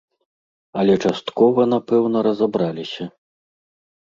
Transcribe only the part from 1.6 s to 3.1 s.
напэўна, разабраліся.